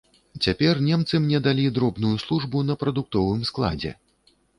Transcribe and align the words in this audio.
Цяпер 0.45 0.79
немцы 0.85 1.19
мне 1.25 1.41
далі 1.47 1.65
дробную 1.75 2.13
службу 2.23 2.63
на 2.71 2.77
прадуктовым 2.85 3.45
складзе. 3.51 3.93